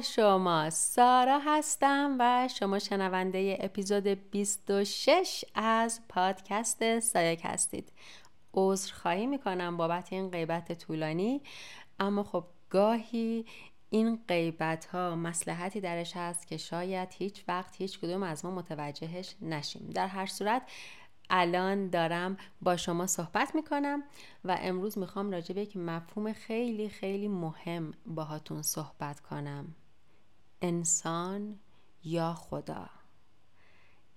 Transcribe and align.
شما 0.00 0.70
سارا 0.70 1.38
هستم 1.38 2.16
و 2.18 2.48
شما 2.48 2.78
شنونده 2.78 3.58
اپیزود 3.60 4.06
26 4.06 5.44
از 5.54 6.00
پادکست 6.08 7.00
سایک 7.00 7.40
هستید. 7.44 7.92
عذر 8.54 8.92
خواهی 8.92 9.26
می‌کنم 9.26 9.76
بابت 9.76 10.12
این 10.12 10.30
غیبت 10.30 10.72
طولانی 10.72 11.42
اما 11.98 12.22
خب 12.22 12.44
گاهی 12.70 13.46
این 13.90 14.20
غیبت 14.28 14.84
ها 14.84 15.16
مسلحتی 15.16 15.80
درش 15.80 16.16
هست 16.16 16.46
که 16.46 16.56
شاید 16.56 17.08
هیچ 17.18 17.44
وقت 17.48 17.76
هیچ 17.76 18.00
کدوم 18.00 18.22
از 18.22 18.44
ما 18.44 18.50
متوجهش 18.50 19.34
نشیم. 19.42 19.90
در 19.94 20.06
هر 20.06 20.26
صورت 20.26 20.62
الان 21.30 21.90
دارم 21.90 22.36
با 22.62 22.76
شما 22.76 23.06
صحبت 23.06 23.54
می‌کنم 23.54 24.02
و 24.44 24.58
امروز 24.60 24.98
می‌خوام 24.98 25.30
راجع 25.30 25.54
به 25.54 25.60
یک 25.60 25.76
مفهوم 25.76 26.32
خیلی 26.32 26.88
خیلی 26.88 27.28
مهم 27.28 27.92
باهاتون 28.06 28.62
صحبت 28.62 29.20
کنم. 29.20 29.74
انسان 30.62 31.58
یا 32.04 32.34
خدا؟ 32.34 32.90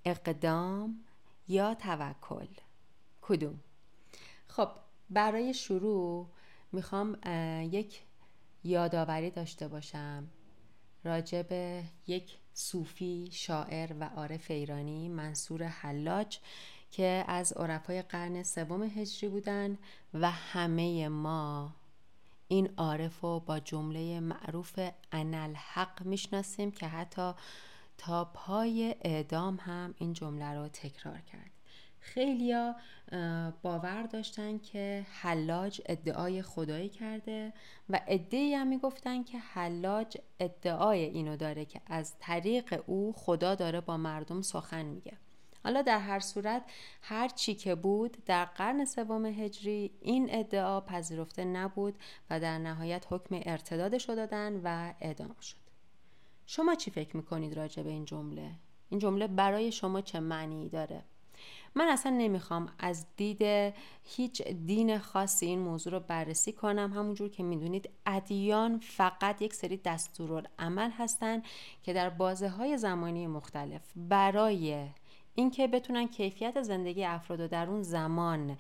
اقدام 0.05 1.03
یا 1.47 1.73
توکل؟ 1.73 2.47
کدوم؟ 3.21 3.59
خب 4.47 4.69
برای 5.09 5.53
شروع 5.53 6.27
می‌خوام 6.71 7.17
یک 7.71 8.01
یادآوری 8.63 9.29
داشته 9.29 9.67
باشم. 9.67 10.27
راجع 11.03 11.41
یک 12.07 12.37
صوفی 12.53 13.29
شاعر 13.31 13.93
و 13.99 14.03
عارف 14.03 14.51
ایرانی 14.51 15.09
منصور 15.09 15.63
حلاج 15.63 16.39
که 16.91 17.25
از 17.27 17.53
عرفای 17.53 18.01
قرن 18.01 18.43
سوم 18.43 18.83
هجری 18.83 19.29
بودن 19.29 19.77
و 20.13 20.31
همه 20.31 21.07
ما 21.07 21.75
این 22.51 22.69
عارف 22.77 23.19
رو 23.19 23.39
با 23.39 23.59
جمله 23.59 24.19
معروف 24.19 24.79
انالحق 25.11 26.03
می‌شناسیم 26.05 26.71
که 26.71 26.87
حتی 26.87 27.31
تا 27.97 28.25
پای 28.25 28.95
اعدام 29.01 29.55
هم 29.55 29.93
این 29.97 30.13
جمله 30.13 30.53
رو 30.53 30.67
تکرار 30.67 31.21
کرد. 31.21 31.51
خیلیا 31.99 32.75
باور 33.61 34.03
داشتن 34.03 34.57
که 34.57 35.05
حلاج 35.21 35.81
ادعای 35.85 36.41
خدایی 36.41 36.89
کرده 36.89 37.53
و 37.89 38.01
ادعی 38.07 38.53
هم 38.53 38.67
می‌گفتن 38.67 39.23
که 39.23 39.39
حلاج 39.39 40.17
ادعای 40.39 41.03
اینو 41.03 41.37
داره 41.37 41.65
که 41.65 41.81
از 41.87 42.13
طریق 42.19 42.83
او 42.87 43.13
خدا 43.13 43.55
داره 43.55 43.81
با 43.81 43.97
مردم 43.97 44.41
سخن 44.41 44.85
میگه. 44.85 45.17
حالا 45.63 45.81
در 45.81 45.99
هر 45.99 46.19
صورت 46.19 46.63
هر 47.01 47.27
چی 47.27 47.55
که 47.55 47.75
بود 47.75 48.17
در 48.25 48.45
قرن 48.45 48.85
سوم 48.85 49.25
هجری 49.25 49.91
این 50.01 50.27
ادعا 50.31 50.81
پذیرفته 50.81 51.45
نبود 51.45 51.95
و 52.29 52.39
در 52.39 52.57
نهایت 52.57 53.05
حکم 53.09 53.41
ارتدادش 53.45 54.09
رو 54.09 54.15
دادن 54.15 54.61
و 54.63 54.93
اعدام 55.01 55.35
شد 55.41 55.61
شما 56.45 56.75
چی 56.75 56.91
فکر 56.91 57.17
می‌کنید 57.17 57.53
راجع 57.53 57.83
به 57.83 57.89
این 57.89 58.05
جمله؟ 58.05 58.51
این 58.89 58.99
جمله 58.99 59.27
برای 59.27 59.71
شما 59.71 60.01
چه 60.01 60.19
معنی 60.19 60.69
داره؟ 60.69 61.03
من 61.75 61.87
اصلا 61.87 62.11
نمی‌خوام 62.11 62.73
از 62.79 63.05
دید 63.17 63.73
هیچ 64.03 64.41
دین 64.41 64.97
خاصی 64.97 65.45
این 65.45 65.59
موضوع 65.59 65.93
رو 65.93 65.99
بررسی 65.99 66.51
کنم 66.51 66.93
همونجور 66.93 67.29
که 67.29 67.43
می‌دونید 67.43 67.89
ادیان 68.05 68.79
فقط 68.79 69.41
یک 69.41 69.53
سری 69.53 69.77
دستورالعمل 69.77 70.91
هستن 70.91 71.41
که 71.83 71.93
در 71.93 72.09
بازه 72.09 72.49
های 72.49 72.77
زمانی 72.77 73.27
مختلف 73.27 73.81
برای 73.95 74.87
اینکه 75.35 75.67
بتونن 75.67 76.07
کیفیت 76.07 76.61
زندگی 76.61 77.05
افراد 77.05 77.49
در 77.49 77.69
اون 77.69 77.83
زمان 77.83 78.57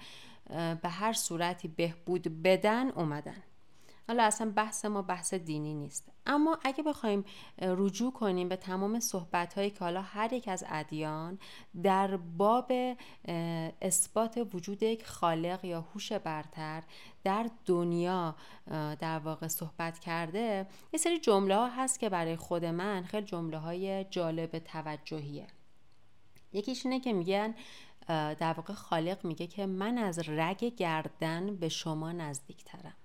به 0.81 0.89
هر 0.89 1.13
صورتی 1.13 1.67
بهبود 1.67 2.43
بدن 2.43 2.89
اومدن. 2.89 3.43
حالا 4.07 4.23
اصلا 4.23 4.51
بحث 4.55 4.85
ما 4.85 5.01
بحث 5.01 5.33
دینی 5.33 5.73
نیست. 5.73 6.11
اما 6.25 6.57
اگه 6.63 6.83
بخوایم 6.83 7.25
رجوع 7.61 8.11
کنیم 8.13 8.49
به 8.49 8.55
تمام 8.55 8.99
صحبت 8.99 9.53
هایی 9.53 9.69
که 9.69 9.79
حالا 9.79 10.01
هر 10.01 10.33
یک 10.33 10.47
از 10.47 10.63
ادیان 10.67 11.39
در 11.83 12.17
باب 12.17 12.71
اثبات 13.81 14.47
وجود 14.53 14.83
یک 14.83 15.05
خالق 15.05 15.65
یا 15.65 15.81
هوش 15.81 16.11
برتر 16.13 16.83
در 17.23 17.49
دنیا 17.65 18.35
در 18.99 19.19
واقع 19.19 19.47
صحبت 19.47 19.99
کرده 19.99 20.67
یه 20.93 20.99
سری 20.99 21.19
جمله 21.19 21.55
ها 21.55 21.67
هست 21.67 21.99
که 21.99 22.09
برای 22.09 22.35
خود 22.35 22.65
من 22.65 23.03
خیلی 23.03 23.25
جمله 23.25 23.57
های 23.57 24.03
جالب 24.03 24.59
توجهیه. 24.59 25.47
یکیش 26.53 26.85
اینه 26.85 26.99
که 26.99 27.13
میگن 27.13 27.55
در 28.07 28.53
واقع 28.53 28.73
خالق 28.73 29.25
میگه 29.25 29.47
که 29.47 29.65
من 29.65 29.97
از 29.97 30.29
رگ 30.29 30.65
گردن 30.65 31.55
به 31.55 31.69
شما 31.69 32.11
نزدیکترم. 32.11 32.95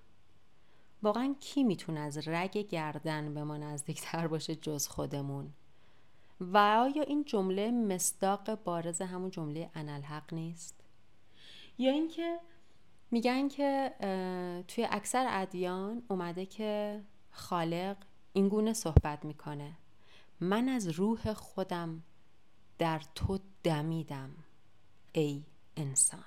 واقعا 1.03 1.35
کی 1.39 1.63
می‌تونه 1.63 1.99
از 1.99 2.27
رگ 2.27 2.57
گردن 2.57 3.33
به 3.33 3.43
ما 3.43 3.57
نزدیکتر 3.57 4.27
باشه 4.27 4.55
جز 4.55 4.87
خودمون؟ 4.87 5.53
و 6.39 6.57
آیا 6.57 7.01
این 7.03 7.23
جمله 7.25 7.71
مصداق 7.71 8.63
بارز 8.63 9.01
همون 9.01 9.29
جمله 9.29 9.69
انالحق 9.75 10.33
نیست؟ 10.33 10.75
یا 11.77 11.91
اینکه 11.91 12.39
میگن 13.11 13.47
که 13.47 13.93
توی 14.67 14.87
اکثر 14.91 15.25
ادیان 15.29 16.03
اومده 16.07 16.45
که 16.45 17.01
خالق 17.31 17.97
اینگونه 18.33 18.73
صحبت 18.73 19.25
می‌کنه. 19.25 19.71
من 20.39 20.69
از 20.69 20.87
روح 20.87 21.33
خودم 21.33 22.03
در 22.77 23.01
تو 23.15 23.39
دمیدم 23.63 24.29
ای 25.13 25.43
انسان 25.77 26.23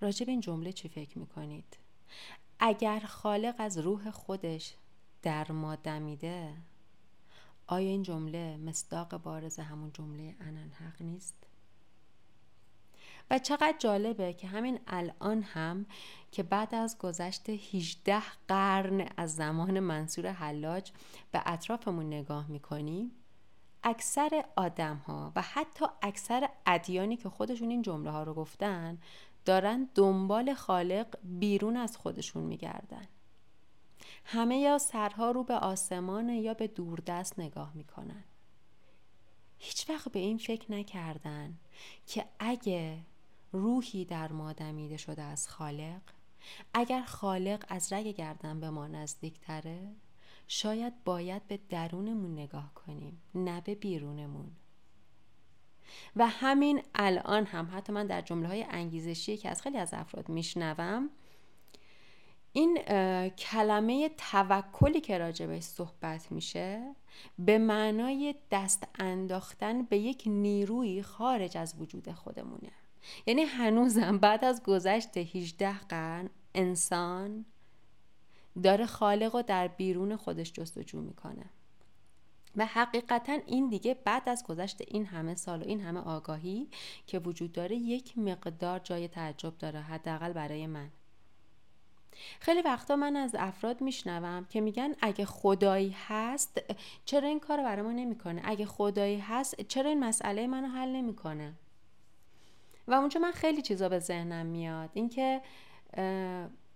راجب 0.00 0.28
این 0.28 0.40
جمله 0.40 0.72
چی 0.72 0.88
فکر 0.88 1.18
می‌کنید؟ 1.18 1.76
اگر 2.58 3.00
خالق 3.00 3.54
از 3.58 3.78
روح 3.78 4.10
خودش 4.10 4.74
در 5.22 5.52
ما 5.52 5.76
دمیده 5.76 6.54
آیا 7.66 7.88
این 7.88 8.02
جمله 8.02 8.56
مصداق 8.56 9.16
بارز 9.16 9.58
همون 9.58 9.92
جمله 9.92 10.36
انالحق 10.40 11.02
نیست؟ 11.02 11.34
و 13.30 13.38
چقدر 13.38 13.74
جالبه 13.78 14.32
که 14.32 14.46
همین 14.46 14.80
الان 14.86 15.42
هم 15.42 15.86
که 16.32 16.42
بعد 16.42 16.74
از 16.74 16.98
گذشت 16.98 17.48
18 17.48 18.22
قرن 18.48 19.08
از 19.16 19.36
زمان 19.36 19.80
منصور 19.80 20.32
حلاج 20.32 20.92
به 21.32 21.42
اطرافمون 21.46 22.06
نگاه 22.06 22.50
می‌کنیم 22.50 23.10
اکثر 23.82 24.44
آدم 24.56 24.96
ها 24.96 25.32
و 25.36 25.42
حتی 25.42 25.84
اکثر 26.02 26.48
ادیانی 26.66 27.16
که 27.16 27.28
خودشون 27.28 27.70
این 27.70 27.82
جمله 27.82 28.10
ها 28.10 28.22
رو 28.22 28.34
گفتن 28.34 28.98
دارن 29.44 29.88
دنبال 29.94 30.54
خالق 30.54 31.18
بیرون 31.22 31.76
از 31.76 31.96
خودشون 31.96 32.42
میگردن. 32.42 33.08
همه 34.24 34.58
یا 34.58 34.78
سرها 34.78 35.30
رو 35.30 35.44
به 35.44 35.54
آسمان 35.54 36.28
یا 36.28 36.54
به 36.54 36.66
دوردست 36.66 37.38
نگاه 37.38 37.72
می‌کنن. 37.74 38.24
هیچ 39.58 39.90
وقت 39.90 40.12
به 40.12 40.18
این 40.18 40.38
فکر 40.38 40.72
نکردن 40.72 41.58
که 42.06 42.24
اگه 42.38 42.98
روحی 43.52 44.04
در 44.04 44.32
ما 44.32 44.52
دمیده 44.52 44.96
شده 44.96 45.22
از 45.22 45.48
خالق 45.48 46.00
اگر 46.74 47.02
خالق 47.02 47.64
از 47.68 47.92
رگ 47.92 48.06
گردن 48.06 48.60
به 48.60 48.70
ما 48.70 48.86
نزدیک 48.86 49.40
تره 49.40 49.94
شاید 50.48 51.04
باید 51.04 51.48
به 51.48 51.58
درونمون 51.68 52.32
نگاه 52.32 52.74
کنیم 52.74 53.22
نه 53.34 53.60
به 53.60 53.74
بیرونمون. 53.74 54.50
و 56.16 56.26
همین 56.26 56.82
الان 56.94 57.44
هم 57.44 57.68
حتی 57.74 57.92
من 57.92 58.06
در 58.06 58.20
جمله 58.20 58.48
های 58.48 58.62
انگیزشی 58.62 59.36
که 59.36 59.48
از 59.48 59.62
خیلی 59.62 59.78
از 59.78 59.94
افراد 59.94 60.28
میشنوم 60.28 61.10
این 62.52 62.78
کلمه 63.28 64.08
توکلی 64.08 65.00
که 65.00 65.18
راجبش 65.18 65.62
صحبت 65.62 66.32
میشه 66.32 66.94
به 67.38 67.58
معنای 67.58 68.34
دست 68.50 68.88
انداختن 68.98 69.82
به 69.82 69.98
یک 69.98 70.22
نیروی 70.26 71.02
خارج 71.02 71.56
از 71.56 71.74
وجود 71.78 72.12
خودمونه. 72.12 72.70
یعنی 73.26 73.42
هنوزم 73.42 74.18
بعد 74.18 74.44
از 74.44 74.62
گذشت 74.62 75.16
18 75.16 75.78
قرن 75.78 76.30
انسان 76.54 77.44
داره 78.62 78.86
خالق 78.86 79.36
رو 79.36 79.42
در 79.42 79.68
بیرون 79.68 80.16
خودش 80.16 80.52
جستجو 80.52 81.00
می‌کنه. 81.00 81.44
و 82.56 82.66
حقیقتا 82.66 83.38
این 83.46 83.68
دیگه 83.68 83.96
بعد 84.04 84.28
از 84.28 84.44
گذشت 84.44 84.80
این 84.88 85.06
همه 85.06 85.34
سال 85.34 85.62
و 85.62 85.66
این 85.66 85.80
همه 85.80 86.00
آگاهی 86.00 86.68
که 87.06 87.18
وجود 87.18 87.52
داره 87.52 87.76
یک 87.76 88.18
مقدار 88.18 88.78
جای 88.78 89.08
تعجب 89.08 89.58
داره 89.58 89.80
حداقل 89.80 90.32
برای 90.32 90.66
من. 90.66 90.90
خیلی 92.40 92.62
وقتا 92.62 92.96
من 92.96 93.16
از 93.16 93.34
افراد 93.38 93.80
میشنوم 93.80 94.44
که 94.44 94.60
میگن 94.60 94.94
اگه 95.00 95.24
خدایی 95.24 95.96
هست 96.08 96.60
چرا 97.04 97.28
این 97.28 97.40
کار 97.40 97.62
برای 97.62 97.82
ما 97.82 97.92
نمی‌کنه؟ 97.92 98.40
اگه 98.44 98.66
خدایی 98.66 99.18
هست 99.18 99.62
چرا 99.62 99.90
این 99.90 100.04
مسئله 100.04 100.46
منو 100.46 100.66
حل 100.66 100.88
نمی‌کنه؟ 100.88 101.54
و 102.88 102.94
اونجا 102.94 103.20
من 103.20 103.32
خیلی 103.32 103.62
چیزا 103.62 103.88
به 103.88 103.98
ذهنم 103.98 104.46
میاد. 104.46 104.90
اینکه 104.94 105.40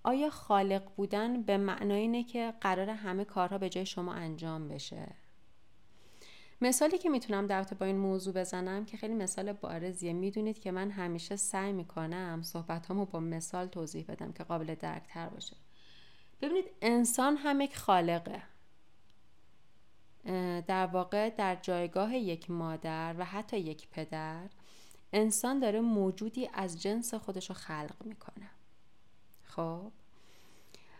آیا 0.04 0.31
خالق 0.31 0.94
بودن 0.96 1.43
به 1.43 1.56
معنای 1.56 2.00
اینه 2.00 2.25
که 2.25 2.54
قرار 2.60 2.90
همه 2.90 3.25
کارها 3.25 3.58
به 3.58 3.69
جای 3.69 3.87
شما 3.87 4.12
انجام 4.12 4.69
بشه؟ 4.69 5.08
مثالی 6.60 6.99
که 6.99 7.08
می‌تونم 7.08 7.46
در 7.46 7.62
با 7.62 7.87
این 7.87 7.96
موضوع 7.96 8.34
بزنم 8.34 8.84
که 8.84 8.96
خیلی 8.96 9.14
مثال 9.14 9.52
بارزیه. 9.52 10.12
می‌دونید 10.12 10.58
که 10.58 10.70
من 10.70 10.90
همیشه 10.90 11.37
سعی 11.37 11.72
می‌کنم 11.72 12.43
صحبت 12.43 12.88
با 12.88 13.20
مثال 13.20 13.66
توضیح 13.66 14.04
بدم 14.08 14.32
که 14.32 14.44
قابل 14.44 14.75
درکتر 14.75 15.28
باشه. 15.28 15.56
ببینید 16.43 16.64
انسان 16.82 17.37
هم 17.37 17.60
یک 17.60 17.76
خالقه. 17.76 18.43
در 20.66 20.87
واقع 20.87 21.31
در 21.31 21.54
جایگاه 21.54 22.16
یک 22.16 22.50
مادر 22.50 23.14
و 23.19 23.25
حتی 23.25 23.58
یک 23.58 23.88
پدر 23.88 24.49
انسان 25.12 25.58
داره 25.58 25.81
موجودی 25.81 26.49
از 26.52 26.82
جنس 26.82 27.14
خودش 27.14 27.49
رو 27.49 27.54
خلق 27.54 27.96
می‌کنه. 28.04 28.50
خب. 29.56 29.93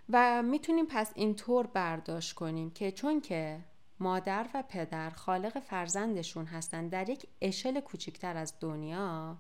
و 0.09 0.43
می‌تونیم 0.43 0.87
پس 0.87 1.13
اینطور 1.15 1.67
برداشت 1.67 2.35
کنیم 2.35 2.71
که 2.71 2.93
چون 2.93 3.21
که 3.21 3.61
مادر 4.01 4.47
و 4.55 4.63
پدر 4.69 5.11
خالق 5.11 5.59
فرزندشون 5.59 6.45
هستن 6.45 6.89
در 6.89 7.09
یک 7.09 7.27
اشل 7.41 7.81
کوچکتر 7.81 8.37
از 8.37 8.55
دنیا 8.61 9.37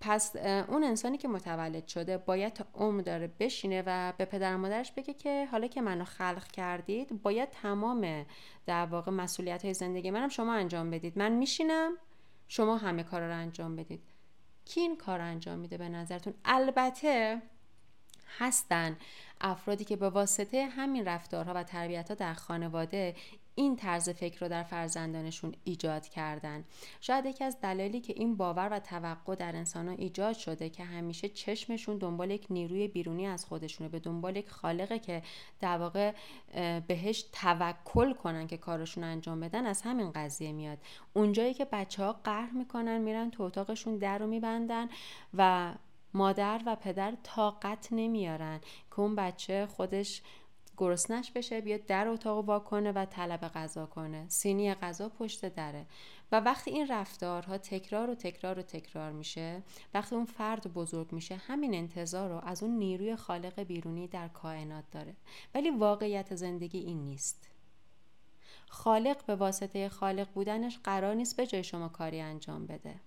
پس 0.00 0.36
اون 0.68 0.84
انسانی 0.84 1.18
که 1.18 1.28
متولد 1.28 1.86
شده 1.86 2.18
باید 2.18 2.66
عمر 2.74 3.00
داره 3.00 3.26
بشینه 3.40 3.82
و 3.86 4.12
به 4.18 4.24
پدر 4.24 4.54
و 4.54 4.58
مادرش 4.58 4.92
بگه 4.92 5.14
که 5.14 5.46
حالا 5.50 5.66
که 5.66 5.80
منو 5.80 6.04
خلق 6.04 6.46
کردید 6.46 7.22
باید 7.22 7.50
تمام 7.50 8.26
در 8.66 8.86
واقع 8.86 9.10
مسئولیت 9.10 9.64
های 9.64 9.74
زندگی 9.74 10.10
منم 10.10 10.28
شما 10.28 10.54
انجام 10.54 10.90
بدید. 10.90 11.18
من 11.18 11.32
میشینم 11.32 11.92
شما 12.48 12.76
همه 12.76 13.02
کار 13.02 13.20
رو 13.20 13.36
انجام 13.36 13.76
بدید. 13.76 14.02
کی 14.64 14.80
این 14.80 14.96
کار 14.96 15.20
انجام 15.20 15.58
میده 15.58 15.78
به 15.78 15.88
نظرتون؟ 15.88 16.34
البته 16.44 17.42
هستن. 18.38 18.96
افرادی 19.40 19.84
که 19.84 19.96
به 19.96 20.10
واسطه 20.10 20.66
همین 20.66 21.04
رفتارها 21.04 21.52
و 21.54 21.62
تربیت 21.62 22.08
ها 22.08 22.14
در 22.14 22.34
خانواده 22.34 23.14
این 23.54 23.76
طرز 23.76 24.08
فکر 24.08 24.40
رو 24.40 24.48
در 24.48 24.62
فرزندانشون 24.62 25.54
ایجاد 25.64 26.08
کردن. 26.08 26.64
شاید 27.00 27.26
یکی 27.26 27.44
از 27.44 27.60
دلایلی 27.60 28.00
که 28.00 28.12
این 28.16 28.36
باور 28.36 28.68
و 28.72 28.78
توقع 28.78 29.34
در 29.34 29.56
انسان 29.56 29.88
ها 29.88 29.94
ایجاد 29.94 30.36
شده 30.36 30.70
که 30.70 30.84
همیشه 30.84 31.28
چشمشون 31.28 31.98
دنبال 31.98 32.30
یک 32.30 32.46
نیروی 32.50 32.88
بیرونی 32.88 33.26
از 33.26 33.44
خودشونه 33.44 33.88
به 33.88 33.98
دنبال 33.98 34.36
یک 34.36 34.50
خالقه 34.50 34.98
که 34.98 35.22
در 35.60 35.78
واقع 35.78 36.12
بهش 36.86 37.24
توکل 37.32 38.12
کنن 38.12 38.46
که 38.46 38.56
کارشون 38.56 39.04
انجام 39.04 39.40
بدن 39.40 39.66
از 39.66 39.82
همین 39.82 40.12
قضیه 40.12 40.52
میاد. 40.52 40.78
اونجایی 41.14 41.54
که 41.54 41.64
بچه 41.64 42.02
ها 42.02 42.12
قهر 42.12 42.50
می‌کنن 42.50 42.98
میرن 42.98 43.30
تو 43.30 43.42
اتاقشون 43.42 43.96
در 43.96 44.18
رو 44.18 44.26
میبندن 44.26 44.88
و 45.34 45.72
مادر 46.14 46.60
و 46.66 46.76
پدر 46.76 47.14
طاقت 47.22 47.88
نمیارن 47.90 48.60
که 48.90 49.00
اون 49.00 49.16
بچه 49.16 49.66
خودش 49.66 50.22
گرسنش 50.76 51.30
بشه 51.30 51.60
بیاد 51.60 51.86
در 51.86 52.08
اتاق 52.08 52.48
وا 52.48 52.58
کنه 52.58 52.92
و 52.92 53.04
طلب 53.04 53.40
غذا 53.40 53.86
کنه. 53.86 54.28
سینی 54.28 54.74
غذا 54.74 55.08
پشت 55.08 55.44
دره. 55.44 55.86
و 56.32 56.40
وقتی 56.40 56.70
این 56.70 56.86
رفتارها 56.88 57.58
تکرار 57.58 58.10
و 58.10 58.14
تکرار 58.14 58.58
و 58.58 58.62
تکرار 58.62 59.12
میشه 59.12 59.62
وقتی 59.94 60.14
اون 60.14 60.24
فرد 60.24 60.72
بزرگ 60.72 61.12
میشه 61.12 61.36
همین 61.36 61.74
انتظار 61.74 62.28
رو 62.28 62.40
از 62.44 62.62
اون 62.62 62.78
نیروی 62.78 63.16
خالق 63.16 63.60
بیرونی 63.60 64.08
در 64.08 64.28
کائنات 64.28 64.84
داره. 64.90 65.16
ولی 65.54 65.70
واقعیت 65.70 66.34
زندگی 66.34 66.78
این 66.78 67.04
نیست. 67.04 67.48
خالق 68.68 69.26
به 69.26 69.34
واسطه 69.34 69.88
خالق 69.88 70.28
بودنش 70.32 70.78
قرار 70.84 71.14
نیست 71.14 71.36
به 71.36 71.46
جای 71.46 71.64
شما 71.64 71.88
کاری 71.88 72.20
انجام 72.20 72.66
بده. 72.66 73.00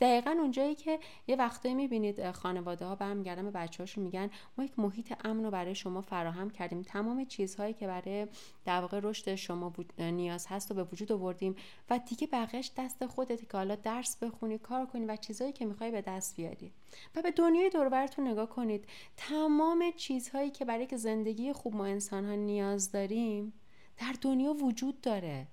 دقیقا 0.00 0.30
اونجایی 0.30 0.74
که 0.74 0.98
یه 1.26 1.36
وقتایی 1.36 1.74
می‌بینید 1.74 2.30
خانواده 2.30 2.84
ها 2.86 2.94
برمیگردن 2.94 3.44
به 3.44 3.50
بچه 3.50 3.82
هاشون 3.82 4.04
میگن 4.04 4.30
ما 4.58 4.64
یک 4.64 4.78
محیط 4.78 5.14
امن 5.24 5.44
رو 5.44 5.50
برای 5.50 5.74
شما 5.74 6.00
فراهم 6.00 6.50
کردیم. 6.50 6.82
تمام 6.82 7.24
چیزهایی 7.24 7.74
که 7.74 7.86
برای 7.86 8.26
در 8.64 8.80
واقع 8.80 9.00
رشد 9.02 9.34
شما 9.34 9.72
نیاز 9.98 10.46
هست 10.46 10.70
و 10.70 10.74
به 10.74 10.84
وجود 10.84 11.12
آوردیم 11.12 11.56
و 11.90 11.98
دیگه 11.98 12.26
بقیهش 12.26 12.70
دست 12.76 13.06
خودت 13.06 13.48
که 13.50 13.56
حالا 13.56 13.74
درس 13.74 14.16
بخونی 14.16 14.58
کار 14.58 14.86
کنی 14.86 15.04
و 15.04 15.16
چیزهایی 15.16 15.52
که 15.52 15.66
می‌خوای 15.66 15.90
به 15.90 16.00
دست 16.00 16.36
بیاری. 16.36 16.72
و 17.14 17.22
به 17.22 17.30
دنیای 17.30 17.70
دوربرتون 17.70 18.28
نگاه 18.28 18.48
کنید. 18.48 18.84
تمام 19.16 19.90
چیزهایی 19.96 20.50
که 20.50 20.64
برای 20.64 20.88
زندگی 20.94 21.52
خوب 21.52 21.76
ما 21.76 21.84
انسان 21.86 22.24
ها 22.24 22.34
نیاز 22.34 22.92
داریم 22.92 23.52
در 24.00 24.14
دنیا 24.20 24.52
وجود 24.52 25.00
داره. 25.00 25.46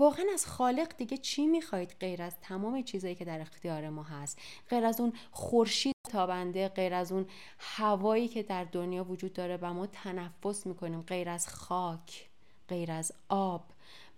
واقعا 0.00 0.24
از 0.34 0.46
خالق 0.46 0.96
دیگه 0.96 1.16
چی 1.16 1.46
می‌خواید 1.46 1.96
غیر 2.00 2.22
از 2.22 2.40
تمام 2.40 2.82
چیزایی 2.82 3.14
که 3.14 3.24
در 3.24 3.40
اختیار 3.40 3.88
ما 3.88 4.02
هست؟ 4.02 4.38
غیر 4.68 4.84
از 4.84 5.00
اون 5.00 5.12
خورشید 5.30 5.94
تابنده 6.10 6.68
غیر 6.68 6.94
از 6.94 7.12
اون 7.12 7.26
هوایی 7.58 8.28
که 8.28 8.42
در 8.42 8.64
دنیا 8.64 9.04
وجود 9.04 9.32
داره 9.32 9.58
و 9.62 9.72
ما 9.72 9.86
تنفس 9.86 10.66
می‌کنیم 10.66 11.02
غیر 11.02 11.28
از 11.28 11.48
خاک 11.48 12.28
غیر 12.68 12.92
از 12.92 13.12
آب 13.28 13.64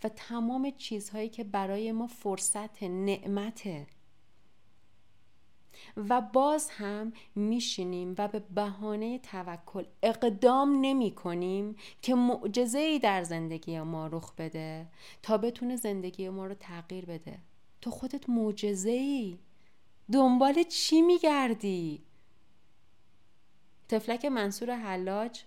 و 0.04 0.08
تمام 0.08 0.70
چیزهایی 0.70 1.28
که 1.28 1.44
برای 1.44 1.92
ما 1.92 2.06
فرصت 2.06 2.82
نعمته 2.82 3.86
و 5.96 6.20
باز 6.20 6.70
هم 6.70 7.12
میشینیم 7.34 8.14
و 8.18 8.28
به 8.28 8.38
بهانه 8.38 9.18
توکل 9.18 9.84
اقدام 10.02 10.78
نمی 10.80 11.10
کنیم 11.10 11.76
که 12.02 12.14
معجزه 12.14 12.78
ای 12.78 12.98
در 12.98 13.22
زندگی 13.22 13.80
ما 13.80 14.06
رخ 14.06 14.34
بده 14.38 14.86
تا 15.22 15.38
بتونه 15.38 15.76
زندگی 15.76 16.28
ما 16.28 16.46
رو 16.46 16.54
تغییر 16.54 17.04
بده. 17.04 17.38
تو 17.80 17.90
خودت 17.90 18.28
معجزه 18.28 18.90
ای 18.90 19.38
دنبال 20.12 20.62
چی 20.62 21.02
میگردی؟ 21.02 22.02
تفلک 23.88 24.24
منصور 24.24 24.76
حلاج 24.76 25.42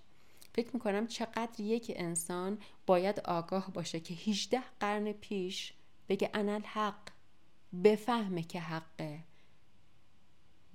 فکر 0.54 0.70
می‌کنم 0.74 1.08
چقدر 1.08 1.60
یک 1.60 1.92
انسان 1.96 2.58
باید 2.86 3.20
آگاه 3.20 3.72
باشه 3.74 4.00
که 4.00 4.14
18 4.14 4.62
قرن 4.80 5.12
پیش 5.12 5.74
بگه 6.10 6.30
انا 6.34 6.54
الحق 6.54 7.10
بفهمه 7.84 8.44
که 8.44 8.60
حقه. 8.60 9.20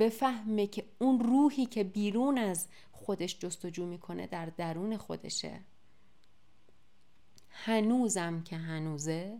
بفهمه 0.01 0.67
که 0.67 0.85
اون 0.99 1.21
روحی 1.21 1.67
که 1.67 1.85
بیرون 1.85 2.39
از 2.39 2.67
خودش 2.93 3.39
جستجو 3.39 3.87
می‌کنه 3.87 4.27
در 4.27 4.47
درون 4.47 4.97
خودشه. 4.97 5.61
هنوزم 7.51 8.43
که 8.43 8.57
هنوزه 8.57 9.39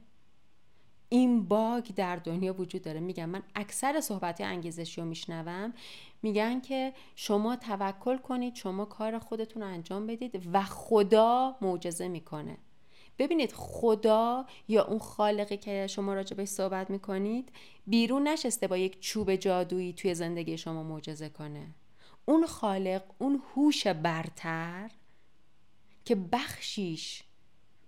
این 1.09 1.49
باگ 1.49 1.85
در 1.95 2.17
دنیا 2.17 2.61
وجود 2.61 2.83
داره. 2.83 3.01
میگم 3.01 3.29
من 3.29 3.43
اکثر 3.55 4.01
صحبت 4.01 4.41
انگیزشی 4.41 5.01
رو 5.01 5.07
میشنوم 5.07 5.73
میگن 6.23 6.61
که 6.61 6.93
شما 7.17 7.57
توکل 7.57 8.17
کنید 8.17 8.55
شما 8.55 8.85
کار 8.85 9.19
خودتون 9.19 9.63
رو 9.63 9.69
انجام 9.69 10.07
بدید 10.07 10.49
و 10.53 10.63
خدا 10.63 11.57
معجزه 11.61 12.09
می‌کنه. 12.09 12.57
ببینید 13.19 13.53
خدا 13.53 14.47
یا 14.69 14.85
اون 14.85 14.99
خالقی 14.99 15.57
که 15.57 15.87
شما 15.87 16.15
راجع 16.15 16.37
بهش 16.37 16.49
صحبت 16.49 16.91
می‌کنید 16.91 17.49
بیرون 17.87 18.29
نشسته 18.29 18.67
با 18.67 18.77
یک 18.77 19.01
چوب 19.01 19.35
جادویی 19.35 19.93
توی 19.93 20.15
زندگی 20.15 20.59
شما 20.59 20.83
معجزه 20.83 21.29
کنه. 21.29 21.67
اون 22.25 22.47
خالق 22.47 23.03
اون 23.19 23.43
هوش 23.55 23.87
برتر 23.87 24.91
که 26.05 26.15
بخشیش 26.15 27.23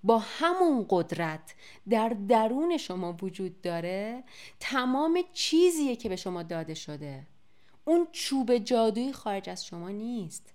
با 0.05 0.19
همون 0.19 0.87
قدرت 0.89 1.55
در 1.91 2.09
درون 2.09 2.77
شما 2.77 3.17
وجود 3.23 3.61
داره 3.61 4.25
تمام 4.61 5.23
چیزیه 5.33 5.97
که 5.97 6.09
به 6.09 6.17
شما 6.17 6.43
داده 6.43 6.75
شده. 6.75 7.27
اون 7.85 8.07
چوب 8.13 8.59
جادویی 8.59 9.13
خارج 9.13 9.49
از 9.49 9.67
شما 9.67 9.89
نیست. 9.89 10.55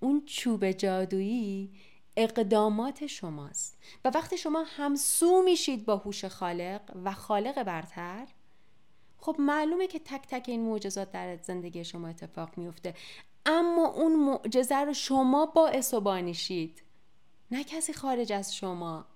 اون 0.00 0.22
چوب 0.26 0.70
جادویی 0.70 1.70
اقدامات 2.16 3.06
شماست. 3.06 3.78
و 4.04 4.10
وقتی 4.14 4.38
شما 4.38 4.64
همسو 4.66 5.42
میشید 5.42 5.84
با 5.84 5.96
هوش 5.96 6.24
خالق 6.24 6.80
و 7.04 7.12
خالق 7.12 7.62
برتر 7.62 8.26
خب 9.18 9.36
معلومه 9.38 9.86
که 9.86 9.98
تک 9.98 10.26
تک 10.28 10.44
این 10.48 10.60
معجزات 10.68 11.12
در 11.12 11.36
زندگی 11.36 11.84
شما 11.84 12.08
اتفاق 12.08 12.58
میفته. 12.58 12.94
اما 13.46 13.86
اون 13.86 14.16
معجزه 14.16 14.76
رو 14.76 14.92
شما 14.92 15.46
باعث 15.46 15.94
و 15.94 16.00
بانیشید 16.00 16.82
نه 17.50 17.64
کسی 17.64 17.92
خارج 17.92 18.32
از 18.32 18.54
شما. 18.54 19.06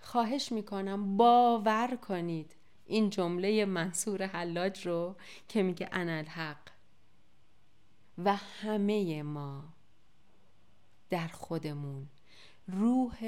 خواهش 0.00 0.52
می‌کنم 0.52 1.16
باور 1.16 1.96
کنید. 1.96 2.54
این 2.86 3.10
جمله 3.10 3.64
منصور 3.64 4.22
حلاج 4.26 4.86
رو 4.86 5.16
که 5.48 5.62
میگه 5.62 5.88
انا 5.92 6.12
الحق. 6.12 6.68
و 8.18 8.36
همه 8.36 9.22
ما. 9.22 9.64
در 11.10 11.28
خودمون. 11.28 12.08
روح 12.66 13.24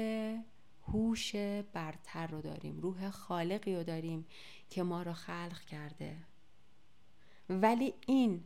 هوش 0.87 1.35
برتر 1.73 2.27
رو 2.27 2.41
داریم 2.41 2.79
روح 2.79 3.09
خالقی 3.09 3.75
رو 3.75 3.83
داریم 3.83 4.25
که 4.69 4.83
ما 4.83 5.03
رو 5.03 5.13
خلق 5.13 5.59
کرده. 5.59 6.17
ولی 7.49 7.93
این 8.07 8.43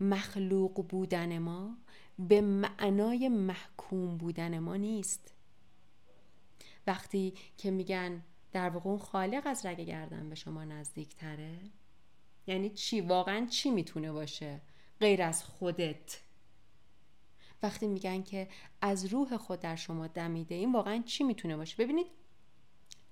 مخلوق 0.00 0.86
بودن 0.88 1.38
ما 1.38 1.76
به 2.18 2.40
معنای 2.40 3.28
محکوم 3.28 4.16
بودن 4.16 4.58
ما 4.58 4.76
نیست. 4.76 5.34
وقتی 6.86 7.34
که 7.56 7.70
میگن 7.70 8.22
در 8.52 8.70
واقع 8.70 8.90
اون 8.90 8.98
خالق 8.98 9.42
از 9.46 9.66
رگ 9.66 9.80
گردن 9.80 10.28
به 10.28 10.34
شما 10.34 10.64
نزدیک 10.64 11.16
تره 11.16 11.58
یعنی 12.46 12.70
چی؟ 12.70 13.00
واقعا 13.00 13.46
چی 13.46 13.70
می‌تونه 13.70 14.12
باشه؟ 14.12 14.60
غیر 15.00 15.22
از 15.22 15.44
خودت. 15.44 16.20
وقتی 17.62 17.86
میگن 17.86 18.22
که 18.22 18.48
از 18.80 19.06
روح 19.06 19.36
خود 19.36 19.60
در 19.60 19.76
شما 19.76 20.06
دمیده 20.06 20.54
این 20.54 20.72
واقعا 20.72 21.02
چی 21.06 21.24
می‌تونه 21.24 21.56
باشه؟ 21.56 21.76
ببینید 21.84 22.06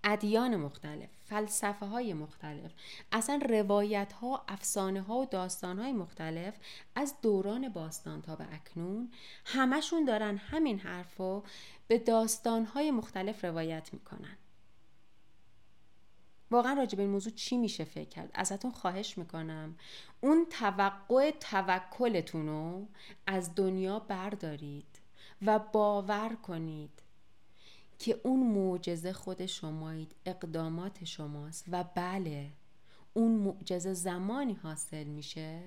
ادیان 0.04 0.56
مختلف 0.56 1.08
فلسفه 1.24 1.86
های 1.86 2.14
مختلف 2.14 2.72
اصلا 3.12 3.40
روایت 3.48 4.12
ها 4.12 4.44
افسانه 4.48 5.02
ها 5.02 5.18
و 5.18 5.26
داستان 5.26 5.78
های 5.78 5.92
مختلف 5.92 6.54
از 6.94 7.14
دوران 7.22 7.68
باستان 7.68 8.22
تا 8.22 8.36
به 8.36 8.46
اکنون 8.52 9.10
همشون 9.44 10.04
دارن 10.04 10.36
همین 10.36 10.78
حرف 10.78 11.16
رو 11.16 11.44
به 11.88 11.98
داستان 11.98 12.64
های 12.64 12.90
مختلف 12.90 13.44
روایت 13.44 13.88
می‌کنن. 13.92 14.36
واقعا 16.50 16.72
راجع 16.72 16.96
به 16.96 17.02
این 17.02 17.10
موضوع 17.10 17.32
چی 17.32 17.56
میشه 17.56 17.84
فکر 17.84 18.08
کرد؟ 18.08 18.30
ازتون 18.34 18.70
خواهش 18.70 19.18
می‌کنم. 19.18 19.76
اون 20.20 20.46
توقع 20.50 21.30
توکلتون 21.30 22.46
رو 22.46 22.88
از 23.26 23.54
دنیا 23.54 23.98
بردارید 23.98 25.00
و 25.42 25.58
باور 25.58 26.36
کنید 26.42 27.02
که 27.98 28.20
اون 28.24 28.46
معجزه 28.46 29.12
خود 29.12 29.46
شمایید 29.46 30.14
اقدامات 30.26 31.04
شماست 31.04 31.64
و 31.68 31.84
بله 31.84 32.52
اون 33.14 33.32
معجزه 33.32 33.94
زمانی 33.94 34.52
حاصل 34.52 35.04
میشه 35.04 35.62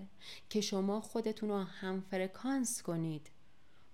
که 0.49 0.61
شما 0.61 1.01
خودتون 1.01 1.49
رو 1.49 1.63
هم 1.63 2.01
فرکانس 2.01 2.81
کنید 2.81 3.29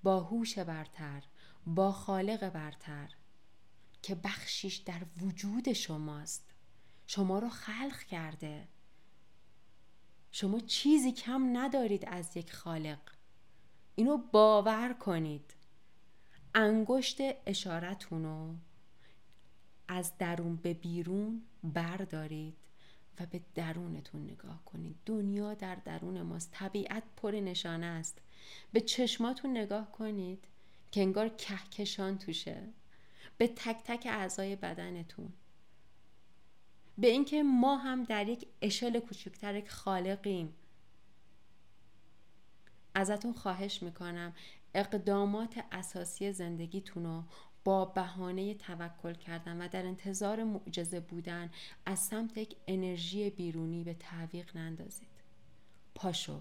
با 0.04 0.20
هوش 0.20 0.60
برتر 0.60 1.24
با 1.66 1.92
خالق 1.92 2.50
برتر 2.50 3.10
که 4.02 4.16
بخشیش 4.16 4.76
در 4.76 5.02
وجود 5.22 5.74
شماست. 5.74 6.57
شما 7.08 7.40
رو 7.40 7.50
خلق 7.50 8.00
کرده. 8.00 8.68
شما 10.32 10.60
چیزی 10.60 11.12
کم 11.12 11.58
ندارید 11.58 12.06
از 12.08 12.38
یک 12.38 12.54
خالق. 12.54 13.00
اینو 13.96 14.18
باور 14.18 14.94
کنید. 14.94 15.54
انگشت 16.56 17.18
اشارتون 17.46 18.24
رو 18.24 18.56
از 19.88 20.18
درون 20.18 20.56
به 20.56 20.74
بیرون 20.74 21.42
بردارید 21.64 22.58
و 23.20 23.26
به 23.26 23.42
درونتون 23.56 24.24
نگاه 24.24 24.66
کنید. 24.66 24.96
دنیا 25.06 25.54
در 25.54 25.76
درون 25.76 26.22
ماست. 26.22 26.52
طبیعت 26.52 27.04
پر 27.18 27.32
نشانه 27.32 27.86
است. 27.86 28.22
به 28.74 28.82
چشماتون 28.82 29.58
نگاه 29.58 29.92
کنید 29.92 30.46
که 30.92 31.02
انگار 31.02 31.30
کهکشان 31.30 32.18
توشه. 32.18 32.64
به 33.38 33.48
تک 33.48 33.78
تک 33.86 34.08
اعضای 34.10 34.56
بدنتون. 34.56 35.34
به 36.98 37.08
اینکه 37.08 37.44
ما 37.44 37.78
هم 37.78 38.04
در 38.04 38.28
یک 38.28 38.48
اشل 38.62 39.00
کوچکتر 39.00 39.56
یک 39.56 39.70
خالقیم. 39.70 40.54
ازتون 42.96 43.34
خواهش 43.34 43.84
می‌کنم 43.84 44.34
اقدامات 44.76 45.64
اساسی 45.72 46.32
زندگیتون 46.32 47.04
رو 47.04 47.24
با 47.64 47.86
بهانه 47.86 48.54
توکل 48.54 49.14
کردن 49.14 49.62
و 49.62 49.68
در 49.68 49.86
انتظار 49.86 50.44
معجزه 50.44 51.00
بودن 51.00 51.52
از 51.86 52.00
سمت 52.00 52.38
یک 52.38 52.56
انرژی 52.68 53.30
بیرونی 53.30 53.84
به 53.84 53.94
تعویق 53.94 54.58
نندازید. 54.58 55.08
پاشو 55.96 56.40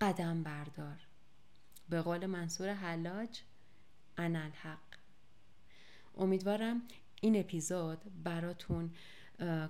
قدم 0.00 0.42
بردار. 0.42 0.96
به 1.88 2.02
قول 2.02 2.26
منصور 2.26 2.72
حلاج 2.74 3.40
انا 4.18 4.40
الحق. 4.40 4.78
امیدوارم 6.16 6.82
این 7.20 7.40
اپیزود 7.40 7.98
براتون 8.24 8.90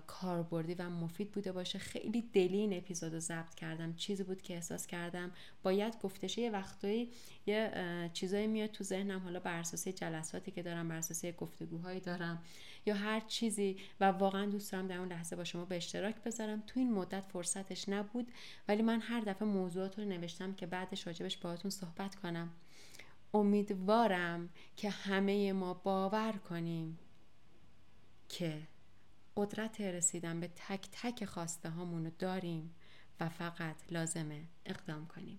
کاربردی 0.06 0.74
و 0.74 0.90
مفید 0.90 1.32
بوده 1.32 1.52
باشه. 1.52 1.78
خیلی 1.78 2.22
دلی 2.22 2.56
این 2.56 2.76
اپیزود 2.76 3.12
رو 3.12 3.20
ضبط 3.20 3.54
کردم. 3.54 3.94
چیزی 3.94 4.22
بود 4.22 4.42
که 4.42 4.54
احساس 4.54 4.86
کردم 4.86 5.30
باید 5.62 5.98
گفتشه. 6.02 6.42
یه 6.42 6.50
وقتایی 6.50 7.10
یه 7.46 8.10
چیزایی 8.12 8.46
میاد 8.46 8.70
تو 8.70 8.84
ذهنم. 8.84 9.20
حالا 9.20 9.40
بر 9.40 9.58
اساس 9.58 9.88
جلساتی 9.88 10.50
که 10.50 10.62
دارم 10.62 10.88
بر 10.88 10.96
اساس 10.96 11.26
گفتگوهایی 11.26 12.00
دارم 12.00 12.42
یا 12.86 12.94
هر 12.94 13.20
چیزی 13.20 13.76
و 14.00 14.04
واقعا 14.04 14.46
دوست 14.46 14.72
دارم 14.72 14.86
در 14.86 14.98
اون 14.98 15.08
لحظه 15.08 15.36
با 15.36 15.44
شما 15.44 15.64
به 15.64 15.76
اشتراک 15.76 16.22
بذارم. 16.22 16.62
تو 16.66 16.80
این 16.80 16.92
مدت 16.92 17.24
فرصتش 17.32 17.88
نبود 17.88 18.32
ولی 18.68 18.82
من 18.82 19.00
هر 19.00 19.20
دفعه 19.20 19.48
موضوعات 19.48 19.98
رو 19.98 20.04
نوشتم 20.04 20.54
که 20.54 20.66
بعدش 20.66 21.06
راجبش 21.06 21.36
باهاتون 21.36 21.70
صحبت 21.70 22.14
کنم. 22.14 22.50
امیدوارم 23.34 24.48
که 24.76 24.90
همه 24.90 25.52
ما 25.52 25.74
باور 25.74 26.32
کنیم 26.32 26.98
که 28.28 28.58
قدرت 29.38 29.80
رسیدن 29.80 30.40
به 30.40 30.48
تک 30.48 30.88
تک 30.92 31.24
خواسته 31.24 31.68
هامونو 31.70 32.10
داریم 32.18 32.74
و 33.20 33.28
فقط 33.28 33.76
لازمه 33.90 34.44
اقدام 34.66 35.06
کنیم. 35.06 35.38